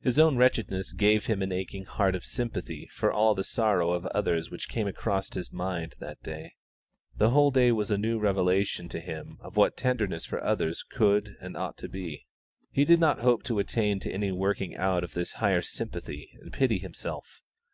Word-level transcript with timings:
His 0.00 0.18
own 0.18 0.38
wretchedness 0.38 0.94
gave 0.94 1.26
him 1.26 1.42
an 1.42 1.52
aching 1.52 1.84
heart 1.84 2.14
of 2.14 2.24
sympathy 2.24 2.88
for 2.90 3.12
all 3.12 3.34
the 3.34 3.44
sorrow 3.44 3.90
of 3.90 4.06
others 4.06 4.50
which 4.50 4.70
came 4.70 4.86
across 4.86 5.34
his 5.34 5.52
mind 5.52 5.96
that 5.98 6.22
day. 6.22 6.54
The 7.18 7.28
whole 7.28 7.50
day 7.50 7.70
was 7.70 7.90
a 7.90 7.98
new 7.98 8.18
revelation 8.18 8.88
to 8.88 9.00
him 9.00 9.36
of 9.42 9.58
what 9.58 9.76
tenderness 9.76 10.24
for 10.24 10.42
others 10.42 10.82
could 10.82 11.24
be 11.24 11.36
and 11.42 11.58
ought 11.58 11.76
to 11.76 11.90
be. 11.90 12.24
He 12.70 12.86
did 12.86 13.00
not 13.00 13.18
hope 13.20 13.42
to 13.42 13.58
attain 13.58 14.00
to 14.00 14.10
any 14.10 14.32
working 14.32 14.76
out 14.76 15.04
of 15.04 15.12
this 15.12 15.34
higher 15.34 15.60
sympathy 15.60 16.30
and 16.40 16.54
pity 16.54 16.78
himself. 16.78 17.42